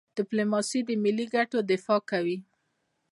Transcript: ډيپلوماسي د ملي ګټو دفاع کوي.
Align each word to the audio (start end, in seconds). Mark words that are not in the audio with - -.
ډيپلوماسي 0.17 0.79
د 0.87 0.89
ملي 1.03 1.25
ګټو 1.35 1.59
دفاع 1.71 1.99
کوي. 2.09 2.37